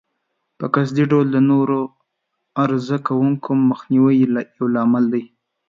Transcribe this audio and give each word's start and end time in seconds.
په 0.57 0.65
قصدي 0.75 1.03
ډول 1.11 1.27
د 1.31 1.37
نورو 1.49 1.79
عرضه 2.61 2.97
کوونکو 3.07 3.49
مخنیوی 3.69 4.15
یو 4.57 4.65
لامل 4.75 5.05
دی. 5.13 5.23